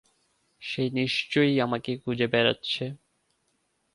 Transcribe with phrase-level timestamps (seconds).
[0.61, 2.83] সে নিশ্চয়ই আমাকে খুঁজে বেড়াচ্ছে।